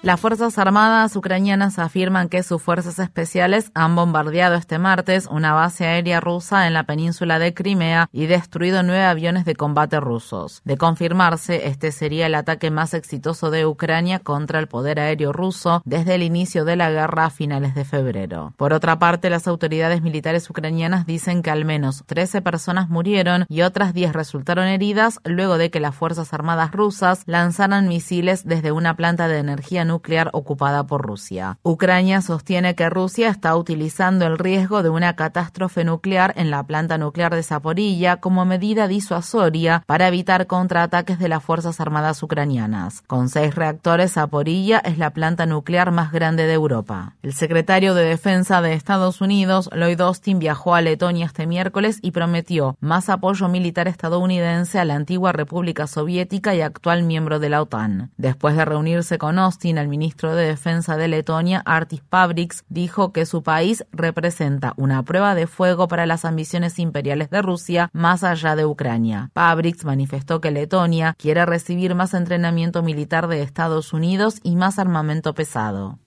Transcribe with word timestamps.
Las 0.00 0.20
Fuerzas 0.20 0.56
Armadas 0.58 1.16
ucranianas 1.16 1.80
afirman 1.80 2.28
que 2.28 2.44
sus 2.44 2.62
fuerzas 2.62 3.00
especiales 3.00 3.72
han 3.74 3.96
bombardeado 3.96 4.54
este 4.54 4.78
martes 4.78 5.26
una 5.28 5.54
base 5.54 5.86
aérea 5.86 6.20
rusa 6.20 6.68
en 6.68 6.74
la 6.74 6.84
península 6.84 7.40
de 7.40 7.52
Crimea 7.52 8.08
y 8.12 8.26
destruido 8.26 8.84
nueve 8.84 9.02
aviones 9.02 9.44
de 9.44 9.56
combate 9.56 9.98
rusos. 9.98 10.62
De 10.64 10.76
confirmarse, 10.76 11.66
este 11.66 11.90
sería 11.90 12.26
el 12.26 12.36
ataque 12.36 12.70
más 12.70 12.94
exitoso 12.94 13.50
de 13.50 13.66
Ucrania 13.66 14.20
contra 14.20 14.60
el 14.60 14.68
poder 14.68 15.00
aéreo 15.00 15.32
ruso 15.32 15.82
desde 15.84 16.14
el 16.14 16.22
inicio 16.22 16.64
de 16.64 16.76
la 16.76 16.92
guerra 16.92 17.24
a 17.24 17.30
finales 17.30 17.74
de 17.74 17.84
febrero. 17.84 18.54
Por 18.56 18.72
otra 18.72 19.00
parte, 19.00 19.30
las 19.30 19.48
autoridades 19.48 20.00
militares 20.00 20.48
ucranianas 20.48 21.06
dicen 21.06 21.42
que 21.42 21.50
al 21.50 21.64
menos 21.64 22.04
13 22.06 22.40
personas 22.40 22.88
murieron 22.88 23.46
y 23.48 23.62
otras 23.62 23.94
10 23.94 24.12
resultaron 24.12 24.66
heridas 24.68 25.18
luego 25.24 25.58
de 25.58 25.72
que 25.72 25.80
las 25.80 25.96
Fuerzas 25.96 26.32
Armadas 26.32 26.70
rusas 26.70 27.24
lanzaran 27.26 27.88
misiles 27.88 28.46
desde 28.46 28.70
una 28.70 28.94
planta 28.94 29.26
de 29.26 29.38
energía 29.38 29.87
nuclear 29.88 30.30
ocupada 30.32 30.86
por 30.86 31.04
Rusia. 31.04 31.58
Ucrania 31.64 32.22
sostiene 32.22 32.76
que 32.76 32.88
Rusia 32.88 33.28
está 33.28 33.56
utilizando 33.56 34.26
el 34.26 34.38
riesgo 34.38 34.84
de 34.84 34.90
una 34.90 35.16
catástrofe 35.16 35.82
nuclear 35.84 36.32
en 36.36 36.52
la 36.52 36.62
planta 36.62 36.96
nuclear 36.98 37.34
de 37.34 37.42
Zaporilla 37.42 38.18
como 38.18 38.44
medida 38.44 38.86
disuasoria 38.86 39.82
para 39.86 40.06
evitar 40.06 40.46
contraataques 40.46 41.18
de 41.18 41.28
las 41.28 41.42
Fuerzas 41.42 41.80
Armadas 41.80 42.22
ucranianas. 42.22 43.02
Con 43.06 43.28
seis 43.28 43.56
reactores, 43.56 44.12
Zaporilla 44.12 44.78
es 44.78 44.98
la 44.98 45.10
planta 45.10 45.46
nuclear 45.46 45.90
más 45.90 46.12
grande 46.12 46.46
de 46.46 46.52
Europa. 46.52 47.14
El 47.22 47.32
secretario 47.32 47.94
de 47.94 48.04
Defensa 48.04 48.62
de 48.62 48.74
Estados 48.74 49.20
Unidos, 49.20 49.68
Lloyd 49.74 50.00
Austin, 50.00 50.38
viajó 50.38 50.74
a 50.74 50.82
Letonia 50.82 51.26
este 51.26 51.46
miércoles 51.46 51.98
y 52.02 52.12
prometió 52.12 52.76
más 52.80 53.08
apoyo 53.08 53.48
militar 53.48 53.88
estadounidense 53.88 54.78
a 54.78 54.84
la 54.84 54.94
antigua 54.94 55.32
República 55.32 55.86
Soviética 55.86 56.54
y 56.54 56.60
actual 56.60 57.02
miembro 57.02 57.38
de 57.38 57.48
la 57.48 57.62
OTAN. 57.62 58.10
Después 58.16 58.56
de 58.56 58.64
reunirse 58.64 59.18
con 59.18 59.38
Austin, 59.38 59.77
el 59.80 59.88
ministro 59.88 60.34
de 60.34 60.46
Defensa 60.46 60.96
de 60.96 61.08
Letonia, 61.08 61.62
Artis 61.64 62.02
Pabriks, 62.08 62.64
dijo 62.68 63.12
que 63.12 63.26
su 63.26 63.42
país 63.42 63.84
representa 63.92 64.74
una 64.76 65.02
prueba 65.02 65.34
de 65.34 65.46
fuego 65.46 65.88
para 65.88 66.06
las 66.06 66.24
ambiciones 66.24 66.78
imperiales 66.78 67.30
de 67.30 67.42
Rusia 67.42 67.90
más 67.92 68.24
allá 68.24 68.56
de 68.56 68.66
Ucrania. 68.66 69.30
Pabriks 69.32 69.84
manifestó 69.84 70.40
que 70.40 70.50
Letonia 70.50 71.14
quiere 71.18 71.44
recibir 71.46 71.94
más 71.94 72.14
entrenamiento 72.14 72.82
militar 72.82 73.28
de 73.28 73.42
Estados 73.42 73.92
Unidos 73.92 74.40
y 74.42 74.56
más 74.56 74.78
armamento 74.78 75.34
pesado. 75.34 75.98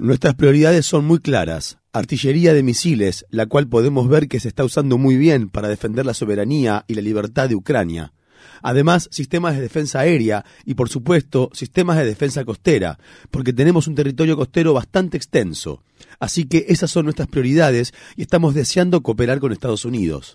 Nuestras 0.00 0.34
prioridades 0.34 0.86
son 0.86 1.04
muy 1.04 1.18
claras. 1.18 1.78
Artillería 1.92 2.54
de 2.54 2.62
misiles, 2.62 3.26
la 3.30 3.46
cual 3.46 3.66
podemos 3.66 4.08
ver 4.08 4.28
que 4.28 4.38
se 4.38 4.48
está 4.48 4.64
usando 4.64 4.96
muy 4.96 5.16
bien 5.16 5.48
para 5.48 5.68
defender 5.68 6.06
la 6.06 6.14
soberanía 6.14 6.84
y 6.86 6.94
la 6.94 7.02
libertad 7.02 7.48
de 7.48 7.56
Ucrania. 7.56 8.12
Además, 8.62 9.08
sistemas 9.10 9.54
de 9.54 9.62
defensa 9.62 10.00
aérea 10.00 10.44
y, 10.64 10.74
por 10.74 10.88
supuesto, 10.88 11.50
sistemas 11.52 11.96
de 11.96 12.04
defensa 12.04 12.44
costera, 12.44 12.98
porque 13.30 13.52
tenemos 13.52 13.86
un 13.86 13.94
territorio 13.94 14.36
costero 14.36 14.74
bastante 14.74 15.16
extenso. 15.16 15.82
Así 16.18 16.44
que 16.46 16.66
esas 16.68 16.90
son 16.90 17.04
nuestras 17.04 17.28
prioridades 17.28 17.92
y 18.16 18.22
estamos 18.22 18.54
deseando 18.54 19.02
cooperar 19.02 19.40
con 19.40 19.52
Estados 19.52 19.84
Unidos. 19.84 20.34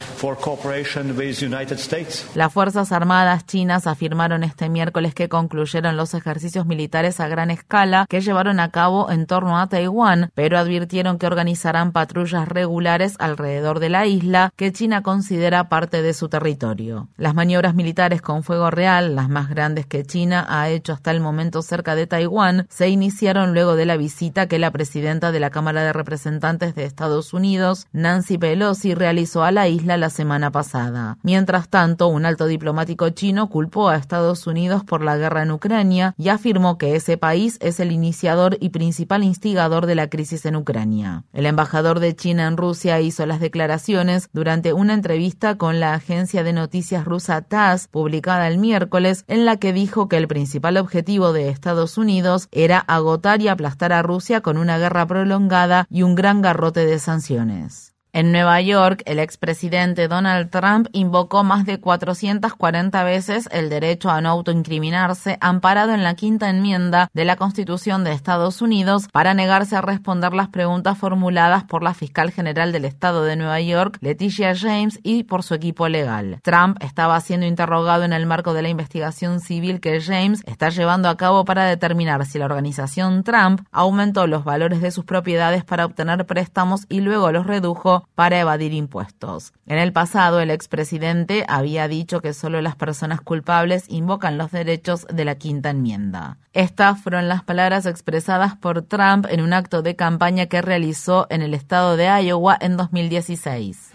Las 2.36 2.54
Fuerzas 2.54 2.92
Armadas 2.92 3.46
chinas 3.46 3.88
afirmaron 3.88 4.44
este 4.44 4.70
miércoles 4.70 5.14
que 5.14 5.30
concluyeron 5.30 5.98
los 5.98 6.14
ejercicios 6.14 6.66
militares 6.66 7.20
a 7.20 7.28
gran 7.28 7.52
escala 7.52 8.06
que 8.10 8.22
llevaron 8.22 8.60
a 8.60 8.72
cabo 8.72 9.12
en 9.12 9.26
torno 9.26 9.60
a 9.60 9.68
Taiwán, 9.68 10.32
pero 10.34 10.58
advirtieron 10.58 11.18
que 11.18 11.28
organizarán 11.28 11.92
patrullas 11.92 12.48
regulares 12.48 13.16
alrededor 13.20 13.80
de 13.80 13.90
la 13.90 14.06
isla 14.06 14.52
que 14.56 14.72
China 14.72 15.02
considera 15.02 15.70
parte 15.70 16.02
de 16.02 16.14
su 16.14 16.30
territorio. 16.30 17.10
Las 17.18 17.36
maniobras 17.36 17.76
militares 17.76 18.22
con 18.22 18.44
fuego 18.44 18.72
real, 18.72 19.16
las 19.16 19.30
más 19.30 19.50
grandes 19.50 19.86
que 19.86 20.06
China 20.06 20.46
ha 20.48 20.70
hecho 20.70 20.94
hasta 20.94 21.12
el 21.12 21.20
momento 21.20 21.62
cerca 21.62 21.96
de 21.96 22.08
Taiwán, 22.08 22.68
se 22.70 22.90
iniciaron 22.90 23.54
luego 23.54 23.76
de 23.76 23.86
la 23.86 23.98
visita 23.98 24.48
que 24.48 24.60
la 24.60 24.72
presidenta 24.72 25.32
de 25.32 25.40
la 25.40 25.50
Cámara 25.56 25.84
de 25.86 25.94
Representantes 25.94 26.76
de 26.76 26.84
Estados 26.84 27.34
Unidos, 27.34 27.88
Nancy 27.94 28.38
Pelosi, 28.38 28.94
realizó 28.94 29.46
a 29.46 29.54
la 29.54 29.70
isla 29.70 29.96
la 29.96 30.10
semana 30.10 30.52
pasada. 30.52 31.18
Mientras 31.24 31.70
tanto, 31.70 32.10
un 32.10 32.26
alto 32.26 32.48
diplomático 32.48 33.08
chino 33.12 33.48
culpó 33.48 33.88
a 33.88 33.96
Estados 33.96 34.48
Unidos 34.48 34.84
por 34.84 35.02
la 35.02 35.16
guerra 35.16 35.44
en 35.44 35.52
Ucrania 35.52 36.14
y 36.18 36.28
afirmó 36.28 36.78
que 36.78 36.98
ese 36.98 37.18
país 37.18 37.58
es 37.62 37.80
el 37.80 37.94
iniciador 37.94 38.58
y 38.60 38.72
principal 38.72 39.24
instigador 39.24 39.86
de 39.86 39.96
la 39.96 40.10
crisis 40.10 40.46
en 40.46 40.58
Ucrania. 40.58 41.24
El 41.32 41.46
embajador 41.46 42.02
de 42.02 42.14
China 42.14 42.48
en 42.48 42.58
Rusia 42.58 43.00
hizo 43.00 43.26
las 43.26 43.40
declaraciones 43.40 44.28
durante 44.34 44.74
una 44.74 44.94
entrevista 44.94 45.56
con 45.58 45.80
la 45.80 45.94
agencia 45.94 46.44
de 46.44 46.52
noticias 46.52 47.06
rusa 47.06 47.44
TASS, 47.44 47.88
publicada 47.88 48.50
el 48.50 48.58
miércoles, 48.58 49.24
en 49.30 49.46
la 49.46 49.56
que 49.56 49.72
dijo 49.72 50.10
que 50.10 50.18
el 50.18 50.28
principal 50.28 50.76
objetivo 50.76 51.32
de 51.32 51.48
Estados 51.48 51.98
Unidos 51.98 52.50
era 52.52 52.80
agotar 52.80 53.42
y 53.42 53.48
aplastar 53.48 53.94
a 53.94 54.02
Rusia 54.02 54.42
con 54.42 54.58
una 54.58 54.78
guerra 54.78 55.08
prolongada 55.08 55.45
y 55.90 56.04
un 56.04 56.16
gran 56.16 56.42
garrote 56.42 56.86
de 56.86 57.00
sanciones. 57.00 57.95
En 58.16 58.32
Nueva 58.32 58.62
York, 58.62 59.04
el 59.08 59.20
expresidente 59.20 60.08
Donald 60.08 60.50
Trump 60.50 60.88
invocó 60.94 61.44
más 61.44 61.66
de 61.66 61.82
440 61.82 63.04
veces 63.04 63.50
el 63.52 63.70
derecho 63.70 64.10
a 64.10 64.22
no 64.22 64.30
autoincriminarse 64.30 65.38
amparado 65.42 65.94
en 65.94 66.02
la 66.02 66.16
quinta 66.16 66.50
enmienda 66.50 67.10
de 67.14 67.26
la 67.26 67.36
Constitución 67.36 68.06
de 68.06 68.14
Estados 68.14 68.62
Unidos 68.62 69.10
para 69.12 69.34
negarse 69.34 69.76
a 69.76 69.82
responder 69.82 70.34
las 70.34 70.48
preguntas 70.48 70.98
formuladas 70.98 71.66
por 71.66 71.84
la 71.84 71.94
fiscal 71.94 72.32
general 72.32 72.72
del 72.72 72.86
estado 72.86 73.26
de 73.26 73.36
Nueva 73.36 73.60
York, 73.60 73.98
Leticia 74.00 74.56
James, 74.56 74.98
y 75.04 75.24
por 75.26 75.44
su 75.44 75.54
equipo 75.54 75.90
legal. 75.90 76.40
Trump 76.42 76.78
estaba 76.80 77.20
siendo 77.20 77.46
interrogado 77.46 78.06
en 78.06 78.14
el 78.14 78.26
marco 78.26 78.54
de 78.54 78.62
la 78.62 78.70
investigación 78.70 79.42
civil 79.42 79.82
que 79.82 80.00
James 80.00 80.42
está 80.46 80.70
llevando 80.70 81.10
a 81.10 81.18
cabo 81.18 81.44
para 81.44 81.66
determinar 81.66 82.26
si 82.26 82.40
la 82.40 82.46
organización 82.46 83.26
Trump 83.26 83.60
aumentó 83.74 84.26
los 84.26 84.46
valores 84.46 84.80
de 84.80 84.92
sus 84.92 85.04
propiedades 85.04 85.66
para 85.66 85.84
obtener 85.84 86.26
préstamos 86.26 86.86
y 86.88 87.02
luego 87.02 87.34
los 87.34 87.46
redujo 87.46 88.05
para 88.14 88.40
evadir 88.40 88.74
impuestos. 88.74 89.54
En 89.66 89.78
el 89.78 89.92
pasado, 89.92 90.40
el 90.40 90.52
expresidente 90.52 91.46
había 91.48 91.88
dicho 91.88 92.22
que 92.22 92.34
solo 92.34 92.62
las 92.62 92.76
personas 92.76 93.22
culpables 93.22 93.86
invocan 93.88 94.38
los 94.38 94.52
derechos 94.52 95.08
de 95.12 95.26
la 95.26 95.36
quinta 95.36 95.70
enmienda. 95.72 96.38
Estas 96.54 97.02
fueron 97.02 97.28
las 97.28 97.44
palabras 97.44 97.86
expresadas 97.86 98.56
por 98.56 98.82
Trump 98.84 99.26
en 99.30 99.42
un 99.42 99.54
acto 99.54 99.82
de 99.82 99.96
campaña 99.96 100.46
que 100.46 100.62
realizó 100.62 101.28
en 101.30 101.42
el 101.42 101.54
estado 101.54 101.98
de 101.98 102.06
Iowa 102.06 102.58
en 102.62 102.78
2016. 102.78 103.92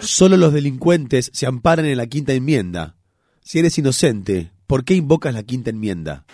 Solo 0.00 0.36
los 0.36 0.52
delincuentes 0.52 1.30
se 1.32 1.46
amparan 1.46 1.86
en 1.86 1.98
la 1.98 2.06
quinta 2.06 2.32
enmienda. 2.32 2.94
Si 3.42 3.58
eres 3.58 3.76
inocente, 3.76 4.52
¿por 4.66 4.84
qué 4.84 4.94
invocas 4.94 5.34
la 5.34 5.42
quinta 5.42 5.70
enmienda? 5.70 6.24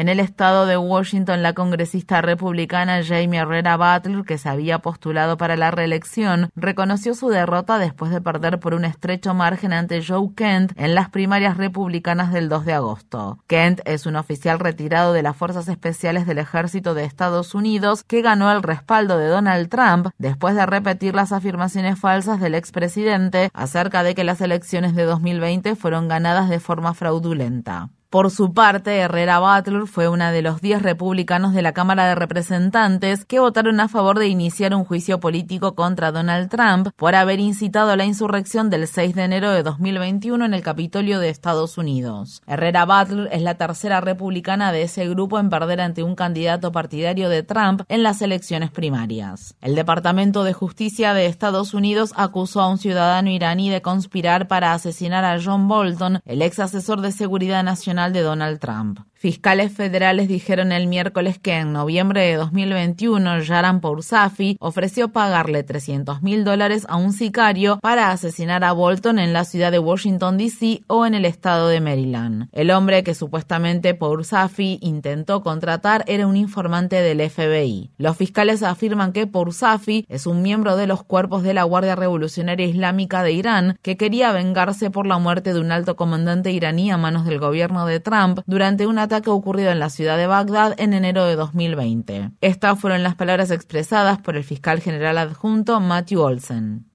En 0.00 0.08
el 0.08 0.18
estado 0.18 0.64
de 0.64 0.78
Washington, 0.78 1.42
la 1.42 1.52
congresista 1.52 2.22
republicana 2.22 3.02
Jamie 3.04 3.40
Herrera 3.40 3.76
Butler, 3.76 4.24
que 4.24 4.38
se 4.38 4.48
había 4.48 4.78
postulado 4.78 5.36
para 5.36 5.58
la 5.58 5.70
reelección, 5.70 6.48
reconoció 6.56 7.14
su 7.14 7.28
derrota 7.28 7.78
después 7.78 8.10
de 8.10 8.22
perder 8.22 8.60
por 8.60 8.72
un 8.72 8.86
estrecho 8.86 9.34
margen 9.34 9.74
ante 9.74 10.02
Joe 10.02 10.30
Kent 10.34 10.72
en 10.76 10.94
las 10.94 11.10
primarias 11.10 11.58
republicanas 11.58 12.32
del 12.32 12.48
2 12.48 12.64
de 12.64 12.72
agosto. 12.72 13.40
Kent 13.46 13.82
es 13.84 14.06
un 14.06 14.16
oficial 14.16 14.58
retirado 14.58 15.12
de 15.12 15.22
las 15.22 15.36
Fuerzas 15.36 15.68
Especiales 15.68 16.24
del 16.24 16.38
Ejército 16.38 16.94
de 16.94 17.04
Estados 17.04 17.54
Unidos 17.54 18.02
que 18.02 18.22
ganó 18.22 18.50
el 18.50 18.62
respaldo 18.62 19.18
de 19.18 19.26
Donald 19.26 19.68
Trump 19.68 20.08
después 20.16 20.54
de 20.54 20.64
repetir 20.64 21.14
las 21.14 21.30
afirmaciones 21.30 22.00
falsas 22.00 22.40
del 22.40 22.54
expresidente 22.54 23.50
acerca 23.52 24.02
de 24.02 24.14
que 24.14 24.24
las 24.24 24.40
elecciones 24.40 24.94
de 24.94 25.02
2020 25.02 25.76
fueron 25.76 26.08
ganadas 26.08 26.48
de 26.48 26.58
forma 26.58 26.94
fraudulenta. 26.94 27.90
Por 28.10 28.32
su 28.32 28.52
parte, 28.52 28.98
Herrera 28.98 29.38
Butler 29.38 29.86
fue 29.86 30.08
una 30.08 30.32
de 30.32 30.42
los 30.42 30.60
10 30.60 30.82
republicanos 30.82 31.54
de 31.54 31.62
la 31.62 31.72
Cámara 31.72 32.08
de 32.08 32.16
Representantes 32.16 33.24
que 33.24 33.38
votaron 33.38 33.78
a 33.78 33.86
favor 33.86 34.18
de 34.18 34.26
iniciar 34.26 34.74
un 34.74 34.84
juicio 34.84 35.20
político 35.20 35.76
contra 35.76 36.10
Donald 36.10 36.50
Trump 36.50 36.88
por 36.96 37.14
haber 37.14 37.38
incitado 37.38 37.94
la 37.94 38.04
insurrección 38.04 38.68
del 38.68 38.88
6 38.88 39.14
de 39.14 39.22
enero 39.22 39.52
de 39.52 39.62
2021 39.62 40.44
en 40.44 40.54
el 40.54 40.62
Capitolio 40.62 41.20
de 41.20 41.28
Estados 41.28 41.78
Unidos. 41.78 42.42
Herrera 42.48 42.84
Butler 42.84 43.28
es 43.30 43.42
la 43.42 43.54
tercera 43.54 44.00
republicana 44.00 44.72
de 44.72 44.82
ese 44.82 45.08
grupo 45.08 45.38
en 45.38 45.48
perder 45.48 45.80
ante 45.80 46.02
un 46.02 46.16
candidato 46.16 46.72
partidario 46.72 47.28
de 47.28 47.44
Trump 47.44 47.82
en 47.88 48.02
las 48.02 48.22
elecciones 48.22 48.72
primarias. 48.72 49.54
El 49.60 49.76
Departamento 49.76 50.42
de 50.42 50.52
Justicia 50.52 51.14
de 51.14 51.26
Estados 51.26 51.74
Unidos 51.74 52.12
acusó 52.16 52.60
a 52.60 52.70
un 52.70 52.78
ciudadano 52.78 53.30
iraní 53.30 53.70
de 53.70 53.82
conspirar 53.82 54.48
para 54.48 54.72
asesinar 54.72 55.24
a 55.24 55.38
John 55.40 55.68
Bolton, 55.68 56.22
el 56.24 56.42
ex 56.42 56.58
asesor 56.58 57.02
de 57.02 57.12
seguridad 57.12 57.62
nacional 57.62 57.99
de 58.08 58.22
Donald 58.22 58.58
Trump. 58.58 59.00
Fiscales 59.20 59.70
federales 59.70 60.28
dijeron 60.28 60.72
el 60.72 60.86
miércoles 60.86 61.38
que 61.38 61.52
en 61.52 61.74
noviembre 61.74 62.22
de 62.22 62.36
2021 62.36 63.40
Yaran 63.40 63.82
Poursafi 63.82 64.56
ofreció 64.60 65.08
pagarle 65.08 65.62
300 65.62 66.22
mil 66.22 66.42
dólares 66.42 66.86
a 66.88 66.96
un 66.96 67.12
sicario 67.12 67.78
para 67.80 68.12
asesinar 68.12 68.64
a 68.64 68.72
Bolton 68.72 69.18
en 69.18 69.34
la 69.34 69.44
ciudad 69.44 69.72
de 69.72 69.78
Washington, 69.78 70.38
D.C. 70.38 70.84
o 70.86 71.04
en 71.04 71.12
el 71.12 71.26
estado 71.26 71.68
de 71.68 71.82
Maryland. 71.82 72.48
El 72.52 72.70
hombre 72.70 73.04
que 73.04 73.14
supuestamente 73.14 73.92
Poursafi 73.92 74.78
intentó 74.80 75.42
contratar 75.42 76.02
era 76.06 76.26
un 76.26 76.38
informante 76.38 77.02
del 77.02 77.20
FBI. 77.28 77.90
Los 77.98 78.16
fiscales 78.16 78.62
afirman 78.62 79.12
que 79.12 79.26
Poursafi 79.26 80.06
es 80.08 80.26
un 80.26 80.40
miembro 80.40 80.78
de 80.78 80.86
los 80.86 81.04
cuerpos 81.04 81.42
de 81.42 81.52
la 81.52 81.64
Guardia 81.64 81.94
Revolucionaria 81.94 82.64
Islámica 82.64 83.22
de 83.22 83.32
Irán 83.32 83.78
que 83.82 83.98
quería 83.98 84.32
vengarse 84.32 84.90
por 84.90 85.06
la 85.06 85.18
muerte 85.18 85.52
de 85.52 85.60
un 85.60 85.72
alto 85.72 85.94
comandante 85.94 86.52
iraní 86.52 86.90
a 86.90 86.96
manos 86.96 87.26
del 87.26 87.38
gobierno 87.38 87.84
de 87.84 88.00
Trump 88.00 88.40
durante 88.46 88.86
una 88.86 89.09
ataque 89.10 89.30
ocurrido 89.30 89.72
en 89.72 89.80
la 89.80 89.90
ciudad 89.90 90.16
de 90.16 90.28
Bagdad 90.28 90.74
en 90.78 90.92
enero 90.92 91.24
de 91.24 91.34
2020. 91.34 92.30
Estas 92.40 92.78
fueron 92.78 93.02
las 93.02 93.16
palabras 93.16 93.50
expresadas 93.50 94.20
por 94.20 94.36
el 94.36 94.44
fiscal 94.44 94.80
general 94.80 95.18
adjunto 95.18 95.80
Matthew 95.80 96.20
Olsen. 96.20 96.86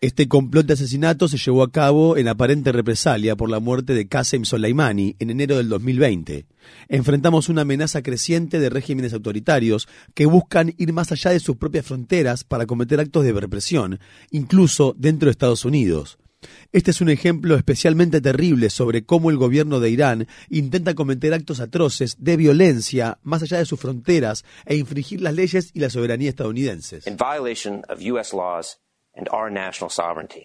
Este 0.00 0.28
complot 0.28 0.66
de 0.66 0.72
asesinato 0.72 1.28
se 1.28 1.38
llevó 1.38 1.62
a 1.62 1.70
cabo 1.70 2.16
en 2.16 2.28
aparente 2.28 2.72
represalia 2.72 3.36
por 3.36 3.50
la 3.50 3.60
muerte 3.60 3.94
de 3.94 4.08
Qasem 4.08 4.44
Soleimani 4.44 5.14
en 5.20 5.30
enero 5.30 5.56
del 5.56 5.68
2020. 5.68 6.46
Enfrentamos 6.88 7.48
una 7.48 7.62
amenaza 7.62 8.02
creciente 8.02 8.58
de 8.58 8.70
regímenes 8.70 9.12
autoritarios 9.14 9.88
que 10.14 10.26
buscan 10.26 10.74
ir 10.76 10.92
más 10.92 11.12
allá 11.12 11.30
de 11.30 11.40
sus 11.40 11.56
propias 11.56 11.86
fronteras 11.86 12.42
para 12.42 12.66
cometer 12.66 12.98
actos 12.98 13.24
de 13.24 13.32
represión, 13.32 14.00
incluso 14.30 14.94
dentro 14.98 15.26
de 15.26 15.32
Estados 15.32 15.64
Unidos. 15.64 16.18
Este 16.72 16.90
es 16.90 17.00
un 17.00 17.08
ejemplo 17.08 17.56
especialmente 17.56 18.20
terrible 18.20 18.70
sobre 18.70 19.04
cómo 19.04 19.30
el 19.30 19.36
gobierno 19.36 19.80
de 19.80 19.90
Irán 19.90 20.28
intenta 20.48 20.94
cometer 20.94 21.32
actos 21.32 21.60
atroces 21.60 22.16
de 22.18 22.36
violencia 22.36 23.18
más 23.22 23.42
allá 23.42 23.58
de 23.58 23.64
sus 23.64 23.80
fronteras 23.80 24.44
e 24.64 24.76
infringir 24.76 25.20
las 25.20 25.34
leyes 25.34 25.70
y 25.72 25.80
la 25.80 25.90
soberanía 25.90 26.28
estadounidenses. 26.28 27.06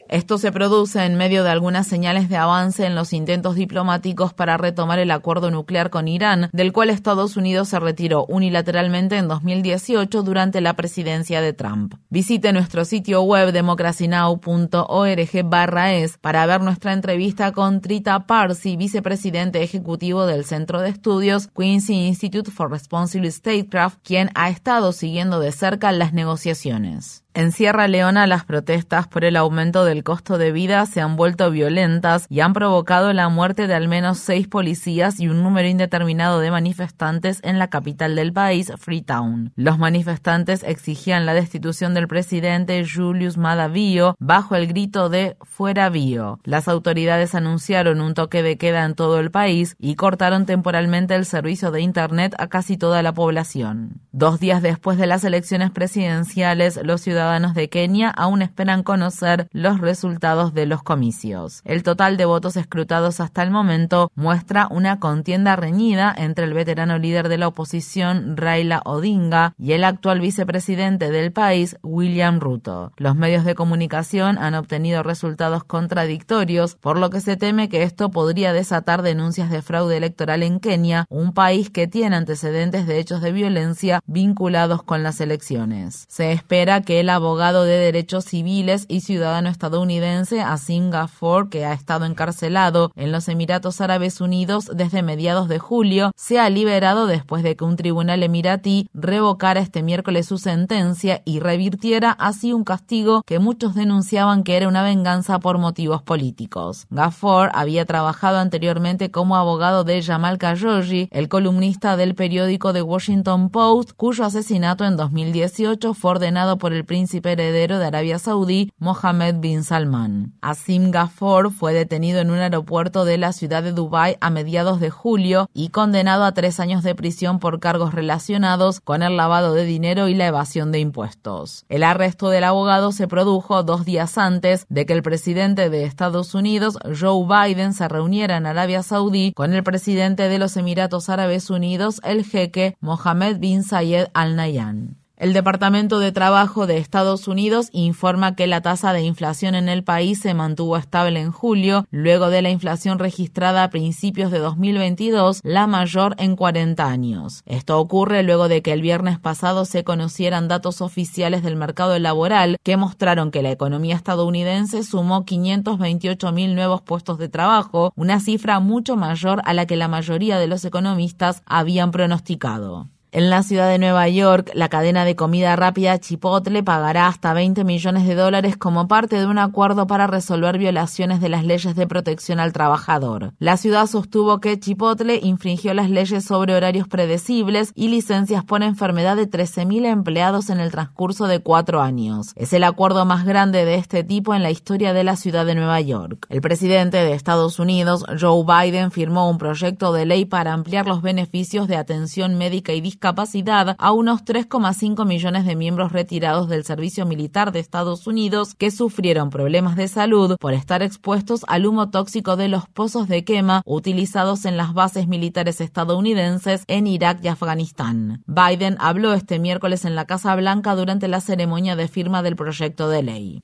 Esto 0.08 0.38
se 0.38 0.52
produce 0.52 1.04
en 1.04 1.18
medio 1.18 1.44
de 1.44 1.50
algunas 1.50 1.88
señales 1.88 2.30
de 2.30 2.38
avance 2.38 2.86
en 2.86 2.96
los 2.96 3.12
intentos 3.12 3.56
diplomáticos 3.56 4.34
para 4.34 4.56
retomar 4.58 5.00
el 5.00 5.12
acuerdo 5.12 5.52
nuclear 5.52 5.90
con 5.90 6.08
Irán, 6.08 6.50
del 6.54 6.72
cual 6.72 6.90
Estados 6.90 7.36
Unidos 7.36 7.68
se 7.70 7.80
retiró 7.80 8.26
unilateralmente 8.28 9.18
en 9.18 9.28
2018 9.28 10.24
durante 10.24 10.62
la 10.62 10.74
presidencia 10.74 11.42
de 11.42 11.54
Trump. 11.54 11.96
Visite 12.10 12.54
nuestro 12.54 12.86
sitio 12.86 13.24
web 13.24 13.52
democracynow.org/es 13.52 16.18
para 16.18 16.46
ver 16.46 16.62
nuestra 16.62 16.94
entrevista 16.94 17.52
con 17.52 17.82
Trita 17.82 18.26
Parsi, 18.26 18.78
vicepresidente 18.78 19.64
ejecutivo 19.64 20.26
del 20.26 20.46
Centro 20.46 20.82
de 20.82 20.90
Estudios 20.90 21.48
Quincy 21.48 22.08
Institute 22.08 22.50
for 22.50 22.72
Responsible 22.72 23.30
Statecraft, 23.30 24.00
quien 24.04 24.30
ha 24.36 24.50
estado 24.50 24.94
siguiendo 24.94 25.40
de 25.40 25.52
cerca 25.52 25.92
las 25.92 26.14
negociaciones. 26.14 27.24
En 27.34 27.54
Sierra 27.54 27.88
Leona 27.88 28.28
las 28.28 28.44
protestas 28.44 29.08
por 29.08 29.24
el 29.24 29.38
aumento 29.38 29.86
del 29.86 30.04
costo 30.04 30.38
de 30.38 30.52
vida 30.52 30.86
se 30.86 31.00
han 31.00 31.16
vuelto 31.16 31.50
violentas 31.50 32.26
y 32.28 32.42
han 32.42 32.52
provocado 32.52 33.14
la 33.14 33.30
muerte 33.30 33.68
de 33.68 33.74
al 33.74 33.88
menos 33.88 34.18
seis 34.18 34.50
policías 34.50 35.18
y 35.18 35.30
un 35.30 35.42
número 35.42 35.70
indeterminado 35.70 36.42
de 36.42 36.52
manifestantes 36.52 37.40
en 37.44 37.58
la 37.58 37.70
capital 37.70 38.18
del 38.18 38.34
país, 38.34 38.74
Freetown. 38.78 39.54
Los 39.56 39.80
manifestantes 39.80 40.64
exigían 40.64 41.26
la 41.26 41.34
destitución 41.34 41.94
del 41.94 42.10
presidente 42.10 42.84
Julius 42.86 43.38
Maada 43.38 43.70
Bio 43.70 44.18
bajo 44.20 44.56
el 44.58 44.68
grito 44.68 45.08
de 45.08 45.38
Fuera 45.42 45.90
Bio. 45.90 46.42
Las 46.44 46.68
autoridades 46.68 47.34
anunciaron 47.34 48.02
un 48.02 48.14
toque 48.14 48.44
de 48.44 48.58
queda 48.58 48.84
en 48.84 48.94
todo 48.94 49.22
el 49.22 49.32
país 49.32 49.78
y 49.80 49.96
cortaron 49.96 50.46
temporalmente 50.46 51.16
el 51.16 51.26
servicio 51.26 51.72
de 51.72 51.80
Internet 51.80 52.36
a 52.40 52.48
casi 52.48 52.76
toda 52.76 53.02
la 53.02 53.14
población. 53.14 54.02
Dos 54.12 54.42
días 54.42 54.62
después 54.62 54.98
de 54.98 55.08
las 55.08 55.24
elecciones 55.24 55.72
presidenciales, 55.72 56.78
los 56.84 57.00
ciudadanos 57.00 57.21
ciudadanos 57.22 57.54
de 57.54 57.70
Kenia 57.70 58.10
aún 58.10 58.42
esperan 58.42 58.82
conocer 58.82 59.48
los 59.52 59.80
resultados 59.80 60.56
de 60.56 60.66
los 60.66 60.82
comicios. 60.82 61.62
El 61.66 61.84
total 61.84 62.18
de 62.18 62.26
votos 62.26 62.58
escrutados 62.58 63.20
hasta 63.20 63.44
el 63.44 63.52
momento 63.52 64.12
muestra 64.16 64.68
una 64.72 65.00
contienda 65.00 65.56
reñida 65.56 66.12
entre 66.18 66.46
el 66.46 66.56
veterano 66.56 66.98
líder 66.98 67.30
de 67.30 67.38
la 67.38 67.48
oposición, 67.48 68.38
Raila 68.38 68.82
Odinga, 68.86 69.54
y 69.60 69.74
el 69.74 69.84
actual 69.84 70.20
vicepresidente 70.20 71.12
del 71.12 71.32
país, 71.32 71.78
William 71.84 72.40
Ruto. 72.40 72.92
Los 72.98 73.16
medios 73.16 73.46
de 73.46 73.54
comunicación 73.54 74.40
han 74.40 74.56
obtenido 74.56 75.04
resultados 75.04 75.64
contradictorios, 75.64 76.74
por 76.74 76.98
lo 76.98 77.12
que 77.12 77.22
se 77.22 77.38
teme 77.38 77.70
que 77.70 77.84
esto 77.84 78.10
podría 78.10 78.52
desatar 78.52 79.04
denuncias 79.04 79.52
de 79.52 79.62
fraude 79.62 79.98
electoral 79.98 80.42
en 80.42 80.60
Kenia, 80.60 81.06
un 81.10 81.34
país 81.34 81.70
que 81.70 81.86
tiene 81.86 82.16
antecedentes 82.16 82.88
de 82.88 82.98
hechos 82.98 83.22
de 83.22 83.32
violencia 83.32 84.00
vinculados 84.08 84.82
con 84.82 85.04
las 85.04 85.22
elecciones. 85.22 86.06
Se 86.10 86.32
espera 86.32 86.82
que 86.82 87.00
el 87.00 87.11
abogado 87.16 87.64
de 87.64 87.78
derechos 87.78 88.26
civiles 88.26 88.86
y 88.88 89.02
ciudadano 89.02 89.50
estadounidense 89.50 90.42
Asim 90.42 90.90
Ghaffor, 90.90 91.50
que 91.50 91.66
ha 91.66 91.74
estado 91.74 92.06
encarcelado 92.06 92.92
en 92.96 93.12
los 93.12 93.28
Emiratos 93.28 93.82
Árabes 93.82 94.22
Unidos 94.22 94.72
desde 94.74 95.04
mediados 95.04 95.48
de 95.48 95.60
julio, 95.60 96.12
sea 96.16 96.50
liberado 96.50 97.08
después 97.08 97.44
de 97.44 97.56
que 97.56 97.64
un 97.64 97.76
tribunal 97.76 98.24
emiratí 98.24 98.90
revocara 98.94 99.60
este 99.60 99.84
miércoles 99.84 100.26
su 100.26 100.38
sentencia 100.38 101.22
y 101.26 101.40
revirtiera 101.40 102.12
así 102.12 102.54
un 102.54 102.64
castigo 102.64 103.24
que 103.26 103.40
muchos 103.40 103.76
denunciaban 103.76 104.44
que 104.44 104.58
era 104.58 104.68
una 104.68 104.84
venganza 104.84 105.40
por 105.40 105.58
motivos 105.58 106.02
políticos. 106.02 106.88
Ghaffor 106.90 107.52
había 107.54 107.86
trabajado 107.86 108.38
anteriormente 108.38 109.12
como 109.12 109.36
abogado 109.36 109.84
de 109.84 110.02
Jamal 110.02 110.38
Khashoggi, 110.38 111.10
el 111.12 111.30
columnista 111.30 111.98
del 111.98 112.16
periódico 112.16 112.74
The 112.74 112.82
Washington 112.82 113.50
Post, 113.50 113.92
cuyo 113.96 114.26
asesinato 114.26 114.86
en 114.86 114.98
2018 114.98 115.94
fue 115.94 116.12
ordenado 116.12 116.58
por 116.58 116.74
el 116.74 116.86
príncipe 116.86 117.01
príncipe 117.02 117.32
heredero 117.32 117.80
de 117.80 117.88
Arabia 117.88 118.20
Saudí, 118.20 118.72
Mohammed 118.78 119.38
bin 119.40 119.64
Salman. 119.64 120.34
Asim 120.40 120.92
Ghaffor 120.92 121.52
fue 121.52 121.74
detenido 121.74 122.20
en 122.20 122.30
un 122.30 122.38
aeropuerto 122.38 123.06
de 123.06 123.18
la 123.18 123.34
ciudad 123.34 123.64
de 123.64 123.72
Dubái 123.72 124.18
a 124.22 124.30
mediados 124.30 124.80
de 124.80 124.92
julio 124.92 125.50
y 125.52 125.70
condenado 125.70 126.26
a 126.26 126.34
tres 126.34 126.60
años 126.60 126.84
de 126.84 126.94
prisión 126.94 127.40
por 127.40 127.60
cargos 127.60 127.96
relacionados 127.96 128.82
con 128.82 129.02
el 129.02 129.18
lavado 129.18 129.56
de 129.56 129.66
dinero 129.66 130.10
y 130.10 130.14
la 130.14 130.28
evasión 130.28 130.72
de 130.72 130.78
impuestos. 130.78 131.66
El 131.70 131.82
arresto 131.82 132.30
del 132.30 132.44
abogado 132.44 132.92
se 132.92 133.08
produjo 133.08 133.64
dos 133.64 133.84
días 133.84 134.20
antes 134.20 134.68
de 134.70 134.86
que 134.86 134.94
el 134.94 135.02
presidente 135.02 135.72
de 135.72 135.86
Estados 135.86 136.36
Unidos, 136.36 136.78
Joe 136.84 137.26
Biden, 137.26 137.74
se 137.74 137.88
reuniera 137.88 138.38
en 138.38 138.46
Arabia 138.46 138.84
Saudí 138.84 139.34
con 139.34 139.56
el 139.56 139.64
presidente 139.64 140.30
de 140.30 140.38
los 140.38 140.56
Emiratos 140.56 141.10
Árabes 141.10 141.50
Unidos, 141.50 142.00
el 142.04 142.24
jeque 142.24 142.76
Mohammed 142.80 143.40
bin 143.40 143.64
Zayed 143.64 144.10
Al 144.14 144.36
Nahyan. 144.36 145.01
El 145.22 145.34
Departamento 145.34 146.00
de 146.00 146.12
Trabajo 146.12 146.66
de 146.66 146.80
Estados 146.80 147.28
Unidos 147.28 147.70
informa 147.74 148.36
que 148.36 148.48
la 148.48 148.62
tasa 148.62 148.92
de 148.92 149.04
inflación 149.04 149.54
en 149.54 149.70
el 149.70 149.84
país 149.84 150.20
se 150.20 150.34
mantuvo 150.34 150.78
estable 150.78 151.20
en 151.20 151.32
julio, 151.32 151.86
luego 151.92 152.32
de 152.32 152.42
la 152.42 152.50
inflación 152.50 152.98
registrada 152.98 153.64
a 153.64 153.70
principios 153.70 154.32
de 154.32 154.40
2022, 154.40 155.42
la 155.44 155.68
mayor 155.68 156.16
en 156.18 156.36
40 156.36 156.84
años. 156.88 157.44
Esto 157.46 157.80
ocurre 157.80 158.24
luego 158.24 158.48
de 158.48 158.64
que 158.64 158.74
el 158.74 158.82
viernes 158.82 159.20
pasado 159.20 159.66
se 159.66 159.84
conocieran 159.84 160.48
datos 160.48 160.82
oficiales 160.82 161.44
del 161.44 161.56
mercado 161.56 162.00
laboral 162.00 162.58
que 162.64 162.76
mostraron 162.76 163.30
que 163.30 163.44
la 163.44 163.52
economía 163.52 163.98
estadounidense 163.98 164.82
sumó 164.82 165.24
528 165.24 166.32
mil 166.32 166.56
nuevos 166.56 166.82
puestos 166.82 167.20
de 167.20 167.30
trabajo, 167.30 167.94
una 167.96 168.20
cifra 168.22 168.60
mucho 168.60 168.96
mayor 168.96 169.44
a 169.46 169.54
la 169.54 169.68
que 169.68 169.76
la 169.76 169.88
mayoría 169.88 170.40
de 170.40 170.48
los 170.48 170.66
economistas 170.66 171.44
habían 171.46 171.92
pronosticado. 171.92 172.90
En 173.14 173.30
la 173.30 173.44
ciudad 173.44 173.68
de 173.68 173.78
Nueva 173.78 174.08
York, 174.08 174.52
la 174.54 174.70
cadena 174.70 175.04
de 175.04 175.18
comida 175.18 175.54
rápida 175.58 176.00
Chipotle 176.00 176.64
pagará 176.64 177.08
hasta 177.08 177.34
20 177.34 177.66
millones 177.66 178.08
de 178.08 178.16
dólares 178.16 178.56
como 178.56 178.88
parte 178.88 179.18
de 179.20 179.26
un 179.26 179.38
acuerdo 179.38 179.86
para 179.86 180.08
resolver 180.08 180.58
violaciones 180.58 181.20
de 181.20 181.28
las 181.28 181.44
leyes 181.44 181.76
de 181.76 181.88
protección 181.88 182.40
al 182.40 182.54
trabajador. 182.54 183.34
La 183.38 183.58
ciudad 183.58 183.88
sostuvo 183.88 184.40
que 184.40 184.58
Chipotle 184.58 185.20
infringió 185.22 185.74
las 185.74 185.90
leyes 185.90 186.24
sobre 186.24 186.56
horarios 186.56 186.88
predecibles 186.88 187.74
y 187.76 187.90
licencias 187.90 188.46
por 188.46 188.64
enfermedad 188.64 189.18
de 189.18 189.30
13.000 189.30 189.88
empleados 189.88 190.50
en 190.50 190.62
el 190.62 190.72
transcurso 190.72 191.28
de 191.28 191.42
cuatro 191.42 191.82
años. 191.82 192.32
Es 192.38 192.54
el 192.54 192.64
acuerdo 192.64 193.04
más 193.04 193.26
grande 193.26 193.66
de 193.66 193.76
este 193.76 194.06
tipo 194.06 194.36
en 194.36 194.42
la 194.42 194.52
historia 194.52 194.94
de 194.94 195.04
la 195.04 195.18
ciudad 195.18 195.46
de 195.46 195.56
Nueva 195.56 195.82
York. 195.82 196.28
El 196.30 196.40
presidente 196.40 196.96
de 196.96 197.12
Estados 197.12 197.60
Unidos, 197.60 198.06
Joe 198.18 198.46
Biden, 198.46 198.90
firmó 198.90 199.30
un 199.30 199.38
proyecto 199.38 199.92
de 199.92 200.06
ley 200.06 200.24
para 200.24 200.54
ampliar 200.54 200.88
los 200.88 201.02
beneficios 201.02 201.68
de 201.68 201.76
atención 201.76 202.38
médica 202.38 202.72
y 202.72 202.80
discapacidad 203.02 203.76
a 203.80 203.92
unos 203.94 204.24
3,5 204.26 205.08
millones 205.08 205.48
de 205.48 205.56
miembros 205.56 205.92
retirados 205.92 206.48
del 206.48 206.64
servicio 206.64 207.08
militar 207.08 207.52
de 207.52 207.60
Estados 207.60 208.06
Unidos 208.06 208.54
que 208.54 208.70
sufrieron 208.70 209.32
problemas 209.32 209.76
de 209.76 209.88
salud 209.88 210.36
por 210.40 210.54
estar 210.54 210.84
expuestos 210.84 211.44
al 211.48 211.66
humo 211.66 211.90
tóxico 211.90 212.36
de 212.36 212.48
los 212.48 212.70
pozos 212.70 213.08
de 213.08 213.24
quema 213.24 213.64
utilizados 213.66 214.46
en 214.46 214.56
las 214.56 214.76
bases 214.76 215.08
militares 215.08 215.62
estadounidenses 215.62 216.64
en 216.68 216.86
Irak 216.86 217.22
y 217.24 217.30
Afganistán. 217.30 218.22
Biden 218.28 218.78
habló 218.80 219.14
este 219.14 219.40
miércoles 219.40 219.84
en 219.84 219.96
la 219.96 220.06
Casa 220.06 220.36
Blanca 220.36 220.76
durante 220.76 221.08
la 221.08 221.22
ceremonia 221.22 221.76
de 221.76 221.88
firma 221.88 222.22
del 222.22 222.36
proyecto 222.36 222.88
de 222.88 223.02
ley. 223.02 223.42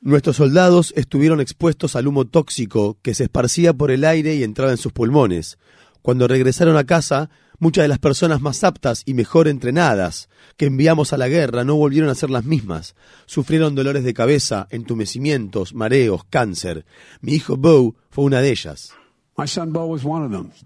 Nuestros 0.00 0.36
soldados 0.36 0.94
estuvieron 0.96 1.40
expuestos 1.40 1.94
al 1.94 2.06
humo 2.06 2.26
tóxico 2.26 2.96
que 3.02 3.12
se 3.12 3.24
esparcía 3.24 3.74
por 3.74 3.90
el 3.90 4.04
aire 4.04 4.34
y 4.36 4.44
entraba 4.44 4.70
en 4.70 4.78
sus 4.78 4.92
pulmones. 4.92 5.58
Cuando 6.06 6.28
regresaron 6.28 6.76
a 6.76 6.84
casa, 6.84 7.30
muchas 7.58 7.82
de 7.82 7.88
las 7.88 7.98
personas 7.98 8.40
más 8.40 8.62
aptas 8.62 9.02
y 9.06 9.14
mejor 9.14 9.48
entrenadas 9.48 10.28
que 10.56 10.66
enviamos 10.66 11.12
a 11.12 11.18
la 11.18 11.26
guerra 11.26 11.64
no 11.64 11.74
volvieron 11.74 12.08
a 12.08 12.14
ser 12.14 12.30
las 12.30 12.44
mismas. 12.44 12.94
Sufrieron 13.26 13.74
dolores 13.74 14.04
de 14.04 14.14
cabeza, 14.14 14.68
entumecimientos, 14.70 15.74
mareos, 15.74 16.22
cáncer. 16.30 16.86
Mi 17.22 17.32
hijo 17.32 17.56
Bo 17.56 17.96
fue 18.08 18.22
una 18.22 18.40
de 18.40 18.50
ellas. 18.50 18.92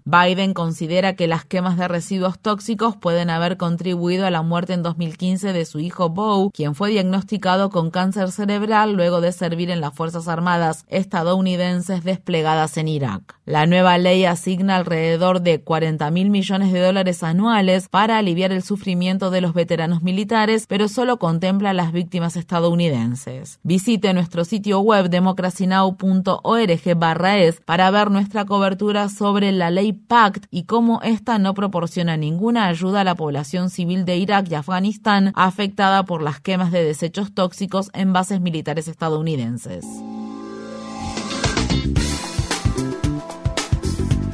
Biden 0.05 0.53
considera 0.53 1.17
que 1.17 1.27
las 1.27 1.43
quemas 1.43 1.77
de 1.77 1.89
residuos 1.89 2.39
tóxicos 2.39 2.95
pueden 2.95 3.29
haber 3.29 3.57
contribuido 3.57 4.25
a 4.25 4.31
la 4.31 4.43
muerte 4.43 4.71
en 4.71 4.81
2015 4.81 5.51
de 5.51 5.65
su 5.65 5.79
hijo 5.79 6.07
Bo, 6.09 6.51
quien 6.51 6.73
fue 6.73 6.91
diagnosticado 6.91 7.69
con 7.69 7.91
cáncer 7.91 8.31
cerebral 8.31 8.93
luego 8.93 9.19
de 9.19 9.33
servir 9.33 9.71
en 9.71 9.81
las 9.81 9.93
Fuerzas 9.93 10.29
Armadas 10.29 10.85
estadounidenses 10.87 12.05
desplegadas 12.05 12.77
en 12.77 12.87
Irak. 12.87 13.35
La 13.43 13.65
nueva 13.65 13.97
ley 13.97 14.23
asigna 14.23 14.77
alrededor 14.77 15.41
de 15.41 15.61
40 15.61 16.09
mil 16.11 16.29
millones 16.29 16.71
de 16.71 16.79
dólares 16.79 17.23
anuales 17.23 17.89
para 17.89 18.19
aliviar 18.19 18.53
el 18.53 18.63
sufrimiento 18.63 19.31
de 19.31 19.41
los 19.41 19.53
veteranos 19.53 20.01
militares, 20.01 20.65
pero 20.67 20.87
solo 20.87 21.19
contempla 21.19 21.71
a 21.71 21.73
las 21.73 21.91
víctimas 21.91 22.37
estadounidenses. 22.37 23.59
Visite 23.63 24.13
nuestro 24.13 24.45
sitio 24.45 24.79
web 24.79 25.09
democracynow.org/es 25.09 27.59
para 27.65 27.91
ver 27.91 28.11
nuestra 28.11 28.45
cobertura 28.45 28.60
cobertura 28.61 29.09
sobre 29.09 29.51
la 29.51 29.71
ley 29.71 29.91
PACT 29.91 30.45
y 30.51 30.65
cómo 30.65 31.01
esta 31.01 31.39
no 31.39 31.55
proporciona 31.55 32.15
ninguna 32.15 32.67
ayuda 32.67 33.01
a 33.01 33.03
la 33.03 33.15
población 33.15 33.71
civil 33.71 34.05
de 34.05 34.17
Irak 34.17 34.51
y 34.51 34.53
Afganistán 34.53 35.33
afectada 35.35 36.05
por 36.05 36.21
las 36.21 36.41
quemas 36.41 36.71
de 36.71 36.83
desechos 36.83 37.33
tóxicos 37.33 37.89
en 37.95 38.13
bases 38.13 38.39
militares 38.39 38.87
estadounidenses. 38.87 39.83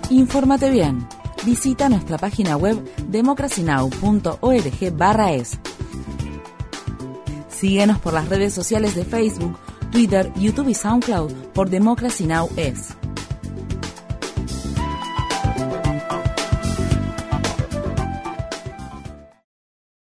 Infórmate 0.09 0.71
bien. 0.71 1.07
Visita 1.45 1.87
nuestra 1.87 2.17
página 2.17 2.57
web 2.57 2.77
democracynow.org/es. 3.07 5.59
Síguenos 7.47 7.99
por 7.99 8.11
las 8.11 8.27
redes 8.27 8.53
sociales 8.53 8.93
de 8.93 9.05
Facebook, 9.05 9.57
Twitter, 9.89 10.29
YouTube 10.35 10.67
y 10.67 10.73
SoundCloud 10.73 11.31
por 11.53 11.69
Democracy 11.69 12.25
Now! 12.25 12.49
es. 12.57 12.97